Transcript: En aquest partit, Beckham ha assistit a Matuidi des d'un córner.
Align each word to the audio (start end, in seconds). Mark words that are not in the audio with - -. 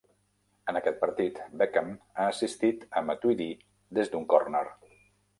En 0.71 0.77
aquest 0.77 0.95
partit, 1.01 1.35
Beckham 1.61 1.91
ha 1.99 2.25
assistit 2.29 2.87
a 3.01 3.03
Matuidi 3.09 3.49
des 3.99 4.11
d'un 4.15 4.25
córner. 4.33 4.63